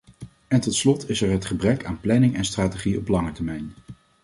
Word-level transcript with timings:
En 0.47 0.59
tot 0.61 0.73
slot 0.73 1.09
is 1.09 1.21
er 1.21 1.31
het 1.31 1.45
gebrek 1.45 1.85
aan 1.85 1.99
planning 1.99 2.35
en 2.35 2.45
strategie 2.45 2.97
op 2.97 3.07
lange 3.07 3.31
termijn. 3.31 3.73